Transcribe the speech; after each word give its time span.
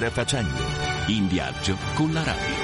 Strada 0.00 0.14
facendo, 0.14 0.64
in 1.08 1.28
viaggio 1.28 1.76
con 1.94 2.14
la 2.14 2.22
radio. 2.22 2.56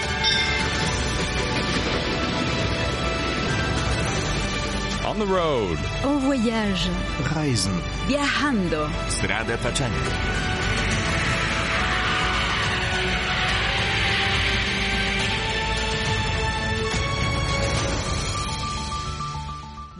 On 5.05 5.18
the 5.18 5.27
road. 5.27 5.77
En 6.03 6.18
voyage. 6.21 6.89
Reisen. 7.35 7.75
Viajando. 8.07 8.89
Strada 9.09 9.59
facendo. 9.59 10.55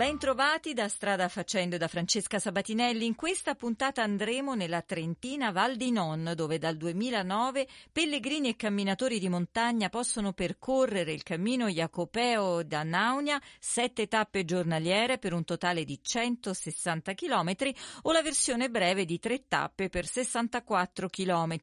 Bentrovati 0.06 0.73
da 0.73 0.87
Strada 0.87 1.28
Facendo 1.28 1.77
da 1.78 1.88
Francesca 1.88 2.38
Sabatinelli. 2.38 3.06
In 3.06 3.16
questa 3.16 3.56
puntata 3.56 4.05
andremo 4.05 4.55
nella 4.55 4.80
Trentina 4.80 5.51
Val 5.51 5.74
di 5.74 5.91
Non, 5.91 6.32
dove 6.37 6.59
dal 6.59 6.77
2009 6.77 7.66
pellegrini 7.91 8.51
e 8.51 8.55
camminatori 8.55 9.19
di 9.19 9.29
montagna 9.29 9.88
possono 9.88 10.32
percorrere 10.32 11.12
il 11.12 11.24
cammino 11.24 11.66
Jacopeo 11.66 12.62
da 12.62 12.84
Naunia, 12.84 13.42
sette 13.59 14.06
tappe 14.06 14.45
giornaliere 14.45 15.19
per 15.19 15.32
un 15.32 15.42
totale 15.42 15.82
di 15.82 15.98
160 16.01 17.12
km 17.15 17.54
o 18.02 18.12
la 18.12 18.23
versione 18.23 18.70
breve 18.70 19.04
di 19.07 19.18
tre 19.18 19.48
tappe 19.48 19.88
per 19.88 20.07
64 20.07 21.09
km. 21.09 21.57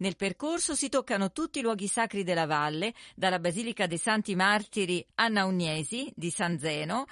Nel 0.00 0.16
percorso 0.16 0.74
si 0.74 0.90
toccano 0.90 1.32
tutti 1.32 1.60
i 1.60 1.62
luoghi 1.62 1.86
sacri 1.86 2.24
della 2.24 2.44
valle, 2.44 2.92
dalla 3.14 3.38
Basilica 3.38 3.86
dei 3.86 3.96
Santi 3.96 4.34
Martiri 4.34 5.02
a 5.14 5.28
Nauniesi 5.28 6.12
di 6.14 6.28
San 6.28 6.58
Zeno, 6.58 7.06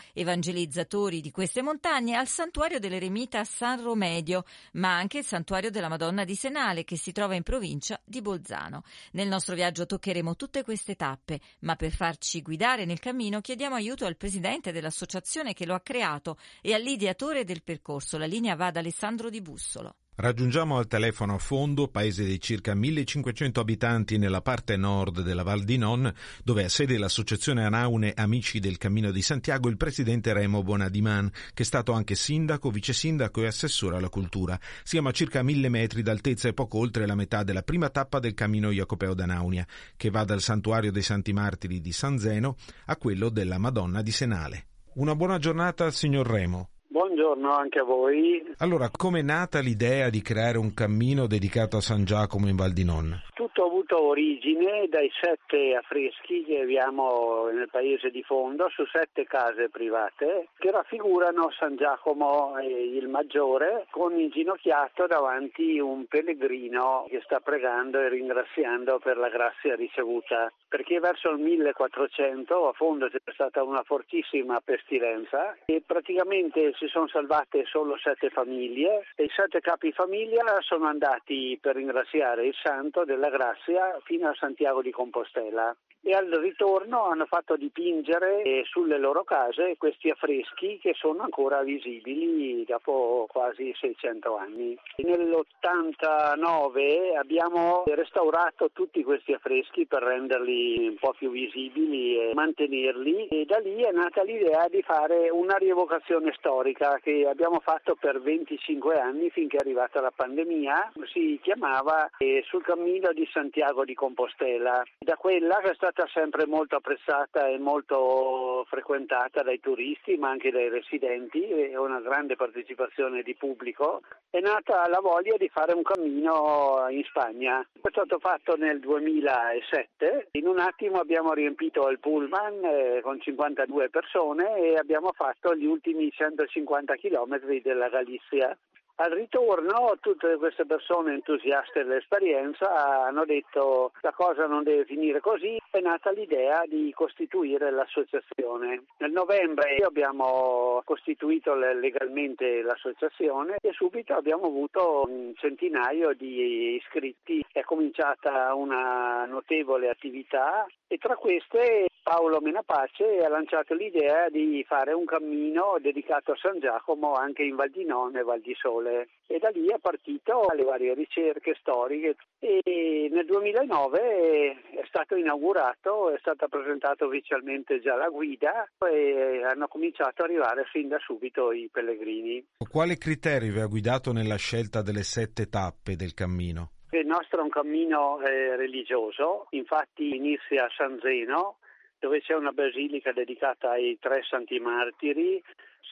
evangelizzatori 0.75 1.21
di 1.21 1.31
queste 1.31 1.63
montagne 1.63 2.17
al 2.17 2.27
santuario 2.27 2.81
dell'eremita 2.81 3.45
San 3.45 3.81
Romedio, 3.81 4.45
ma 4.73 4.97
anche 4.97 5.19
il 5.19 5.25
santuario 5.25 5.71
della 5.71 5.89
Madonna 5.89 6.25
di 6.25 6.35
Senale 6.35 6.85
che 6.85 6.97
si 6.97 7.13
trova 7.13 7.37
in 7.37 7.43
provincia 7.43 8.01
di 8.05 8.21
Bolzano. 8.21 8.83
Nel 9.13 9.29
nostro 9.29 9.55
viaggio 9.55 9.87
toccheremo 9.87 10.35
tutte 10.35 10.65
queste 10.65 10.97
tappe, 10.97 11.41
ma 11.61 11.77
per 11.77 11.93
farci 11.93 12.43
guidare 12.43 12.85
nel 12.85 12.99
cammino 12.99 13.41
chiediamo 13.41 13.77
aiuto 13.77 14.05
al 14.05 14.17
presidente 14.17 14.73
dell'associazione 14.73 15.55
che 15.55 15.67
lo 15.67 15.75
ha 15.75 15.81
creato 15.81 16.39
e 16.61 16.75
all'ideatore 16.75 17.45
del 17.45 17.63
percorso. 17.63 18.19
La 18.19 18.27
linea 18.27 18.57
va 18.57 18.67
ad 18.67 18.77
Alessandro 18.77 19.31
Di 19.31 19.41
Bussolo. 19.41 19.97
Raggiungiamo 20.17 20.79
al 20.79 20.87
telefono 20.87 21.35
a 21.35 21.39
fondo, 21.39 21.89
paese 21.89 22.25
di 22.25 22.41
circa 22.41 22.73
1500 22.73 23.59
abitanti 23.59 24.17
nella 24.17 24.43
parte 24.43 24.77
nord 24.77 25.23
della 25.23 25.43
Val 25.43 25.65
di 25.65 25.77
Non, 25.77 26.13
dove 26.45 26.63
ha 26.63 26.69
sede 26.69 26.99
l'associazione 26.99 27.65
Anaune 27.65 28.13
Amici 28.15 28.61
del 28.61 28.79
Cammino 28.79 29.11
di 29.11 29.23
Santiago, 29.23 29.69
il 29.69 29.77
presidente 29.77 30.33
Remo 30.33 30.63
Bonadiman, 30.63 31.29
che 31.53 31.65
è 31.65 31.67
stato 31.67 31.91
anche 31.91 32.15
sindaco, 32.15 32.71
vice 32.71 32.93
sindaco 32.93 33.43
e 33.43 33.49
assessore 33.49 33.97
alla 33.97 34.09
cultura. 34.09 34.57
Siamo 34.85 35.09
a 35.09 35.13
circa 35.13 35.43
mille 35.43 35.69
metri 35.69 36.03
d'altezza 36.03 36.47
e 36.47 36.55
poco 36.55 36.79
oltre 36.79 37.07
la 37.07 37.17
metà 37.17 37.43
della 37.43 37.63
prima 37.63 37.89
tappa 37.89 38.21
del 38.21 38.35
cammino 38.35 38.71
Jacopeo 38.71 39.15
d'Anaunia, 39.15 39.67
che 39.97 40.11
va 40.11 40.23
dal 40.23 40.41
santuario 40.41 40.93
dei 40.93 41.03
Santi 41.03 41.33
Martiri 41.33 41.81
di 41.81 41.91
San 41.91 42.21
Zeno 42.21 42.57
a 42.87 42.97
quello 42.97 43.31
della 43.31 43.59
Madonna 43.59 44.01
di 44.01 44.13
Senale. 44.13 44.67
Una 44.95 45.17
buona 45.17 45.39
giornata 45.39 45.91
signor 45.91 46.29
Remo. 46.29 46.69
Buongiorno 47.15 47.53
anche 47.53 47.79
a 47.79 47.85
voi. 47.85 48.45
Allora, 48.59 48.91
com'è 48.91 49.23
nata 49.23 49.61
l'idea 49.61 50.11
di 50.11 50.21
creare 50.21 50.59
un 50.59 50.75
cammino 50.75 51.29
dedicato 51.29 51.77
a 51.77 51.81
San 51.81 52.05
Giacomo 52.05 52.49
in 52.49 52.57
Val 52.57 52.73
di 52.73 52.85
Non? 52.85 53.23
Tutto 53.35 53.63
ha 53.63 53.67
avuto 53.67 54.03
origine 54.03 54.89
dai 54.89 55.09
sette 55.21 55.77
affreschi 55.77 56.43
che 56.45 56.63
abbiamo 56.63 57.49
nel 57.53 57.69
paese 57.71 58.11
di 58.11 58.25
fondo 58.25 58.69
su 58.71 58.85
sette 58.87 59.27
case 59.27 59.69
private 59.69 60.49
che 60.59 60.73
raffigurano 60.73 61.53
San 61.57 61.77
Giacomo 61.77 62.55
il 62.61 63.07
Maggiore 63.07 63.87
con 63.91 64.19
inginocchiato 64.19 65.07
davanti 65.07 65.79
un 65.79 66.07
pellegrino 66.07 67.07
che 67.09 67.21
sta 67.25 67.39
pregando 67.39 68.01
e 68.01 68.09
ringraziando 68.09 68.99
per 68.99 69.19
la 69.19 69.29
grazia 69.29 69.77
ricevuta. 69.77 70.53
Perché 70.69 70.99
verso 70.99 71.31
il 71.31 71.39
1400 71.39 72.69
a 72.69 72.73
fondo 72.73 73.09
c'è 73.09 73.21
stata 73.33 73.63
una 73.63 73.85
fortissima 73.85 74.61
pestilenza 74.65 75.55
e 75.65 75.81
praticamente 75.87 76.73
si 76.77 76.89
sono 76.89 77.04
salvate 77.09 77.65
solo 77.67 77.97
sette 77.99 78.31
famiglie 78.31 79.07
e 79.15 79.25
i 79.25 79.31
sette 79.35 79.61
capi 79.61 79.93
famiglia 79.93 80.45
sono 80.61 80.87
andati 80.87 81.59
per 81.61 81.77
ringraziare 81.77 82.47
il 82.47 82.55
santo 82.63 83.05
della 83.05 83.31
grazia 83.31 83.99
fino 84.05 84.29
a 84.29 84.35
Santiago 84.35 84.83
di 84.83 84.91
Compostela 84.91 85.75
e 86.05 86.13
al 86.13 86.29
ritorno 86.29 87.05
hanno 87.05 87.25
fatto 87.25 87.57
dipingere 87.57 88.63
sulle 88.65 88.99
loro 88.99 89.25
case 89.25 89.77
questi 89.79 90.11
affreschi 90.11 90.79
che 90.79 90.93
sono 90.95 91.23
ancora 91.23 91.63
visibili 91.63 92.63
dopo 92.67 93.27
quasi 93.31 93.73
600 93.75 94.37
anni. 94.37 94.77
Nell'89 94.97 97.17
abbiamo 97.17 97.85
restaurato 97.87 98.69
tutti 98.73 99.03
questi 99.03 99.33
affreschi 99.33 99.87
per 99.87 100.03
renderli 100.03 100.89
un 100.89 100.97
po' 100.99 101.15
più 101.17 101.31
visibili 101.31 102.19
e 102.19 102.33
mantenerli 102.35 103.29
e 103.29 103.47
da 103.47 103.57
lì 103.59 103.81
è 103.83 103.91
nata 103.91 104.23
l'idea 104.23 104.69
di 104.69 104.83
fare 104.83 105.31
una 105.31 105.57
rievocazione 105.57 106.35
storica 106.37 106.99
che 107.03 107.27
abbiamo 107.27 107.61
fatto 107.61 107.95
per 107.95 108.21
25 108.21 109.01
anni 109.01 109.31
finché 109.31 109.57
è 109.57 109.61
arrivata 109.61 110.03
la 110.03 110.13
pandemia. 110.15 110.93
Si 111.13 111.41
chiamava 111.43 112.11
Sul 112.45 112.63
cammino 112.63 113.13
di 113.13 113.27
Santiago 113.33 113.85
di 113.85 113.95
Compostela. 113.95 114.83
Da 114.99 115.17
quella 115.17 115.61
che 115.63 115.71
è 115.71 115.75
stata 115.75 115.94
stata 115.95 116.09
sempre 116.13 116.45
molto 116.47 116.75
apprezzata 116.75 117.47
e 117.47 117.59
molto 117.59 118.67
frequentata 118.69 119.45
dai 119.45 119.61
turisti 119.61 120.17
ma 120.17 120.29
anche 120.29 120.51
dai 120.51 120.69
residenti 120.69 121.41
e 121.49 121.77
una 121.77 122.01
grande 122.01 122.35
partecipazione 122.35 123.23
di 123.23 123.37
pubblico. 123.37 124.03
È 124.29 124.41
nata 124.41 124.89
la 124.89 124.99
voglia 125.01 125.37
di 125.37 125.49
fare 125.49 125.73
un 125.73 125.83
cammino 125.83 126.87
in 126.91 127.05
Spagna. 127.05 127.65
È 127.81 127.89
stato 127.89 128.19
fatto 128.19 128.57
nel 128.57 128.81
2007. 128.81 130.29
In 130.33 130.49
un 130.49 130.59
attimo 130.59 130.99
abbiamo 130.99 131.33
riempito 131.33 131.89
il 131.89 132.01
pullman 132.01 132.65
eh, 132.65 133.01
con 133.01 133.21
52 133.21 133.89
persone 133.91 134.57
e 134.57 134.75
abbiamo 134.75 135.13
fatto 135.13 135.55
gli 135.55 135.65
ultimi 135.65 136.11
150 136.11 136.97
km 136.97 137.39
della 137.63 137.89
Galizia. 137.89 138.57
Al 138.97 139.11
ritorno 139.11 139.97
tutte 140.01 140.37
queste 140.37 140.67
persone 140.67 141.15
entusiaste 141.15 141.83
dell'esperienza 141.83 143.05
hanno 143.07 143.25
detto 143.25 143.91
la 144.03 144.13
cosa 144.13 144.47
non 144.47 144.63
deve 144.63 144.85
finire 144.85 145.19
così, 145.19 145.61
è 145.69 145.81
nata 145.81 146.13
l'idea 146.13 146.63
di 146.67 146.93
costituire 146.95 147.73
l'associazione. 147.73 148.85
Nel 148.99 149.11
novembre 149.11 149.79
abbiamo 149.85 150.81
costituito 150.85 151.55
legalmente 151.57 152.63
l'associazione 152.63 153.57
e 153.61 153.73
subito 153.73 154.15
abbiamo 154.15 154.47
avuto 154.47 155.03
un 155.09 155.33
centinaio 155.35 156.15
di 156.15 156.77
iscritti, 156.77 157.45
è 157.51 157.63
cominciata 157.63 158.55
una 158.55 159.25
notevole 159.25 159.89
attività 159.89 160.67
e 160.87 160.99
tra 160.99 161.17
queste 161.17 161.89
Paolo 162.05 162.39
Menapace 162.43 163.25
ha 163.25 163.31
lanciato 163.31 163.73
l'idea 163.73 164.29
di 164.29 164.63
fare 164.69 164.93
un 164.93 165.07
cammino 165.07 165.79
dedicato 165.81 166.33
a 166.33 166.37
San 166.37 166.61
Giacomo 166.61 167.15
anche 167.15 167.43
in 167.45 167.57
Val 167.57 167.71
di 167.71 167.87
Non 167.87 168.15
e 168.15 168.23
Val 168.23 168.43
di 168.43 168.55
Sole 168.61 169.09
e 169.27 169.39
da 169.39 169.49
lì 169.49 169.69
è 169.69 169.79
partito 169.81 170.47
le 170.55 170.65
varie 170.65 170.93
ricerche 170.93 171.57
storiche 171.59 172.17
e 172.41 173.09
nel 173.11 173.25
2009 173.25 174.51
è 174.73 174.85
stato 174.87 175.17
inaugurato, 175.17 176.11
è 176.11 176.19
stata 176.19 176.47
presentata 176.47 177.07
ufficialmente 177.07 177.81
già 177.81 177.97
la 177.97 178.11
guida 178.11 178.69
e 178.87 179.43
hanno 179.43 179.67
cominciato 179.67 180.23
ad 180.23 180.29
arrivare 180.29 180.65
fin 180.71 180.89
da 180.89 180.99
subito 180.99 181.53
i 181.53 181.71
pellegrini. 181.73 182.45
Quale 182.71 182.99
criterio 182.99 183.51
vi 183.51 183.61
ha 183.61 183.67
guidato 183.67 184.13
nella 184.13 184.37
scelta 184.37 184.83
delle 184.83 185.05
sette 185.05 185.49
tappe 185.49 185.97
del 185.97 186.13
cammino? 186.13 186.73
Il 186.91 187.07
nostro 187.07 187.41
è 187.41 187.43
un 187.43 187.49
cammino 187.49 188.21
eh, 188.21 188.57
religioso, 188.57 189.47
infatti 189.51 190.15
inizia 190.15 190.67
a 190.67 190.71
San 190.77 190.99
Zeno, 191.01 191.57
dove 192.05 192.21
c'è 192.21 192.35
una 192.35 192.53
basilica 192.53 193.13
dedicata 193.13 193.71
ai 193.71 193.97
tre 193.99 194.23
santi 194.29 194.59
martiri, 194.59 195.43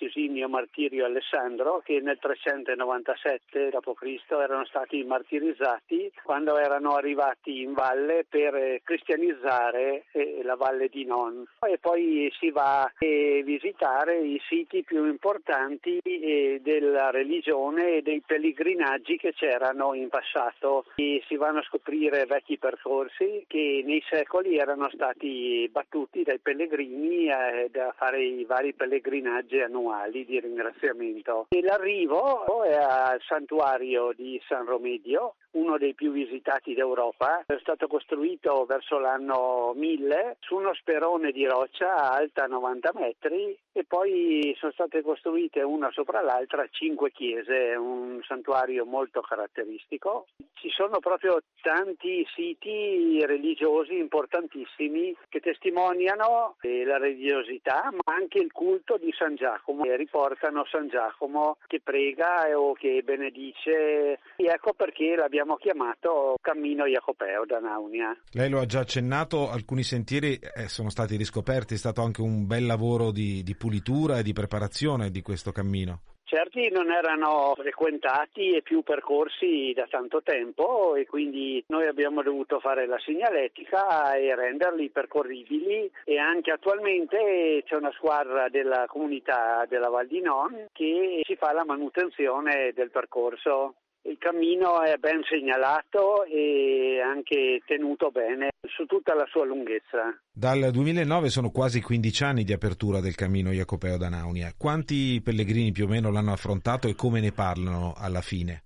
Sisinio 0.02 0.48
Martirio 0.48 1.04
Alessandro, 1.04 1.80
che 1.84 2.00
nel 2.00 2.18
397 2.18 3.70
d.C. 3.70 4.32
erano 4.32 4.64
stati 4.64 5.04
martirizzati 5.04 6.10
quando 6.24 6.56
erano 6.56 6.96
arrivati 6.96 7.62
in 7.62 7.72
valle 7.72 8.26
per 8.28 8.80
cristianizzare 8.82 10.06
eh, 10.10 10.40
la 10.42 10.56
valle 10.56 10.88
di 10.88 11.04
Non. 11.04 11.46
E 11.60 11.78
poi 11.78 12.32
si 12.36 12.50
va 12.50 12.82
a 12.82 12.92
visitare 12.98 14.18
i 14.18 14.40
siti 14.48 14.82
più 14.82 15.06
importanti 15.06 16.00
eh, 16.02 16.60
della 16.62 17.10
religione 17.10 17.98
e 17.98 18.02
dei 18.02 18.22
pellegrinaggi 18.26 19.16
che 19.18 19.32
c'erano 19.34 19.94
in 19.94 20.08
passato. 20.08 20.86
E 20.96 21.22
si 21.28 21.36
vanno 21.36 21.60
a 21.60 21.64
scoprire 21.64 22.26
vecchi 22.26 22.58
percorsi 22.58 23.44
che 23.46 23.82
nei 23.84 24.02
secoli 24.08 24.56
erano 24.56 24.90
stati 24.92 25.68
battuti 25.70 26.24
dai 26.24 26.40
pellegrini 26.40 27.28
eh, 27.28 27.68
da 27.70 27.94
fare 27.96 28.20
i 28.24 28.44
vari 28.44 28.72
pellegrinaggi 28.72 29.60
annuali 29.60 29.90
annuali 29.92 30.24
di 30.24 30.40
ringraziamento. 30.40 31.46
E 31.50 31.60
l'arrivo 31.62 32.62
è 32.64 32.74
al 32.74 33.20
santuario 33.26 34.12
di 34.16 34.40
San 34.48 34.64
Romedio 34.64 35.34
uno 35.52 35.78
dei 35.78 35.94
più 35.94 36.12
visitati 36.12 36.74
d'Europa. 36.74 37.44
È 37.46 37.56
stato 37.60 37.86
costruito 37.86 38.64
verso 38.64 38.98
l'anno 38.98 39.72
1000 39.74 40.36
su 40.40 40.56
uno 40.56 40.74
sperone 40.74 41.32
di 41.32 41.46
roccia 41.46 42.10
alta 42.12 42.46
90 42.46 42.92
metri 42.94 43.56
e 43.72 43.84
poi 43.84 44.54
sono 44.58 44.72
state 44.72 45.02
costruite 45.02 45.62
una 45.62 45.90
sopra 45.90 46.20
l'altra 46.20 46.66
cinque 46.70 47.10
chiese, 47.10 47.74
un 47.74 48.20
santuario 48.26 48.84
molto 48.84 49.20
caratteristico. 49.20 50.26
Ci 50.54 50.70
sono 50.70 50.98
proprio 51.00 51.42
tanti 51.60 52.26
siti 52.34 53.24
religiosi 53.24 53.96
importantissimi 53.96 55.16
che 55.28 55.40
testimoniano 55.40 56.56
la 56.60 56.98
religiosità 56.98 57.90
ma 57.92 58.14
anche 58.14 58.38
il 58.38 58.52
culto 58.52 58.96
di 58.96 59.12
San 59.12 59.34
Giacomo 59.34 59.84
e 59.84 59.96
riportano 59.96 60.64
San 60.66 60.88
Giacomo 60.88 61.56
che 61.66 61.80
prega 61.80 62.46
o 62.58 62.72
che 62.74 63.02
benedice 63.02 64.18
e 64.36 64.44
ecco 64.44 64.72
perché 64.72 65.14
l'abbiamo 65.16 65.41
chiamato 65.58 66.36
Cammino 66.40 66.86
Jacopeo 66.86 67.44
da 67.46 67.58
Naunia. 67.58 68.16
Lei 68.32 68.50
lo 68.50 68.60
ha 68.60 68.66
già 68.66 68.80
accennato, 68.80 69.50
alcuni 69.50 69.82
sentieri 69.82 70.38
eh, 70.38 70.68
sono 70.68 70.90
stati 70.90 71.16
riscoperti, 71.16 71.74
è 71.74 71.78
stato 71.78 72.02
anche 72.02 72.20
un 72.20 72.46
bel 72.46 72.66
lavoro 72.66 73.10
di, 73.10 73.42
di 73.42 73.54
pulitura 73.54 74.18
e 74.18 74.22
di 74.22 74.32
preparazione 74.32 75.10
di 75.10 75.22
questo 75.22 75.52
cammino. 75.52 76.00
Certi 76.32 76.70
non 76.70 76.90
erano 76.90 77.52
frequentati 77.54 78.56
e 78.56 78.62
più 78.62 78.82
percorsi 78.82 79.74
da 79.74 79.86
tanto 79.86 80.22
tempo 80.22 80.94
e 80.94 81.04
quindi 81.04 81.62
noi 81.66 81.86
abbiamo 81.86 82.22
dovuto 82.22 82.58
fare 82.58 82.86
la 82.86 82.98
segnaletica 83.04 84.14
e 84.14 84.34
renderli 84.34 84.88
percorribili 84.88 85.90
e 86.04 86.18
anche 86.18 86.50
attualmente 86.50 87.62
c'è 87.66 87.76
una 87.76 87.92
squadra 87.92 88.48
della 88.48 88.86
comunità 88.86 89.66
della 89.68 89.90
Val 89.90 90.06
di 90.06 90.22
Non 90.22 90.68
che 90.72 91.20
si 91.22 91.36
fa 91.36 91.52
la 91.52 91.66
manutenzione 91.66 92.72
del 92.74 92.90
percorso. 92.90 93.74
Il 94.04 94.18
cammino 94.18 94.82
è 94.82 94.96
ben 94.96 95.22
segnalato 95.28 96.24
e 96.24 97.00
anche 97.00 97.62
tenuto 97.64 98.10
bene 98.10 98.50
su 98.66 98.84
tutta 98.86 99.14
la 99.14 99.26
sua 99.30 99.44
lunghezza. 99.44 100.18
Dal 100.32 100.70
2009 100.72 101.28
sono 101.28 101.50
quasi 101.50 101.80
15 101.80 102.24
anni 102.24 102.44
di 102.44 102.52
apertura 102.52 103.00
del 103.00 103.14
cammino 103.14 103.50
Jacopeo 103.50 103.96
da 103.96 104.08
Naunia. 104.08 104.52
Quanti 104.56 105.20
pellegrini 105.22 105.70
più 105.70 105.84
o 105.84 105.88
meno 105.88 106.10
l'hanno 106.10 106.32
affrontato 106.32 106.88
e 106.88 106.96
come 106.96 107.20
ne 107.20 107.30
parlano 107.30 107.94
alla 107.96 108.22
fine? 108.22 108.64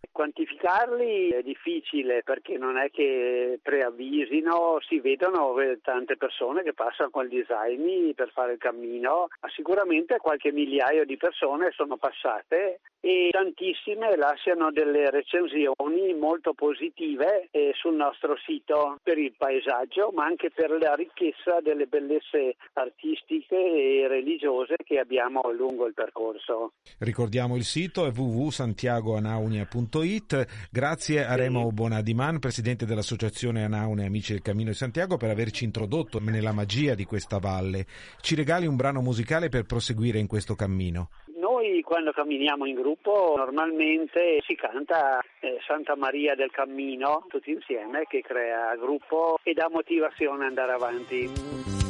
Quantificarli 0.66 1.28
è 1.28 1.42
difficile 1.42 2.24
perché 2.24 2.58
non 2.58 2.76
è 2.76 2.90
che 2.90 3.60
preavvisino, 3.62 4.78
si 4.80 4.98
vedono 4.98 5.54
tante 5.80 6.16
persone 6.16 6.64
che 6.64 6.72
passano 6.72 7.10
con 7.10 7.26
gli 7.26 7.40
zaini 7.46 8.12
per 8.14 8.32
fare 8.32 8.54
il 8.54 8.58
cammino, 8.58 9.28
ma 9.40 9.48
sicuramente 9.54 10.18
qualche 10.18 10.50
migliaio 10.50 11.04
di 11.04 11.16
persone 11.16 11.70
sono 11.70 11.96
passate 11.96 12.80
e 12.98 13.28
tantissime 13.30 14.16
lasciano 14.16 14.72
delle 14.72 15.08
recensioni 15.10 16.12
molto 16.14 16.54
positive 16.54 17.48
sul 17.74 17.94
nostro 17.94 18.36
sito 18.44 18.98
per 19.00 19.18
il 19.18 19.34
paesaggio, 19.38 20.10
ma 20.12 20.24
anche 20.24 20.50
per 20.50 20.70
la 20.70 20.94
ricchezza 20.94 21.60
delle 21.62 21.86
bellezze 21.86 22.56
artistiche 22.72 23.54
e 23.54 24.08
religiose 24.08 24.74
che 24.84 24.98
abbiamo 24.98 25.42
lungo 25.52 25.86
il 25.86 25.94
percorso. 25.94 26.72
Ricordiamo 26.98 27.54
il 27.54 27.62
sito 27.62 28.06
è 28.06 28.10
www.santiagoanaunia.it. 28.10 30.54
Grazie 30.70 31.24
a 31.24 31.34
Remo 31.34 31.70
Bonadiman, 31.70 32.38
presidente 32.38 32.86
dell'associazione 32.86 33.64
Anaunia 33.64 34.06
Amici 34.06 34.32
del 34.32 34.42
Cammino 34.42 34.70
di 34.70 34.76
Santiago, 34.76 35.16
per 35.16 35.30
averci 35.30 35.64
introdotto 35.64 36.18
nella 36.20 36.52
magia 36.52 36.94
di 36.94 37.04
questa 37.04 37.38
valle. 37.38 37.86
Ci 38.20 38.34
regali 38.34 38.66
un 38.66 38.76
brano 38.76 39.00
musicale 39.00 39.48
per 39.48 39.64
proseguire 39.64 40.18
in 40.18 40.26
questo 40.26 40.54
cammino. 40.54 41.10
Noi 41.38 41.80
quando 41.82 42.12
camminiamo 42.12 42.66
in 42.66 42.74
gruppo 42.74 43.34
normalmente 43.36 44.40
si 44.46 44.54
canta 44.54 45.20
eh, 45.40 45.58
Santa 45.66 45.96
Maria 45.96 46.34
del 46.34 46.50
Cammino 46.50 47.24
tutti 47.28 47.50
insieme 47.50 48.04
che 48.08 48.20
crea 48.20 48.74
gruppo 48.76 49.38
e 49.42 49.52
dà 49.52 49.68
motivazione 49.70 50.44
ad 50.44 50.48
andare 50.48 50.72
avanti. 50.72 51.30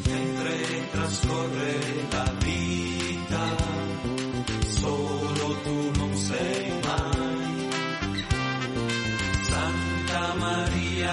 Mentre 0.06 0.90
trascorre 0.90 1.85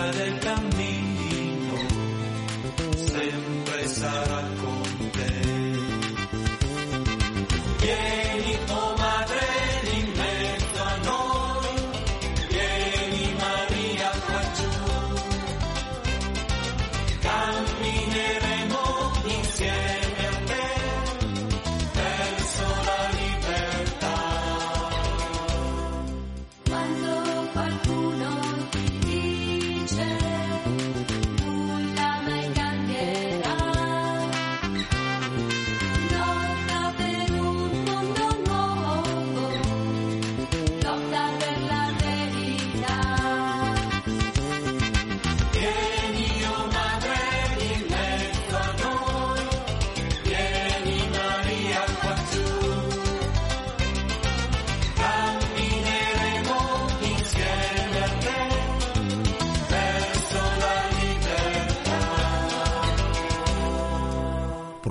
Maria 0.03 0.42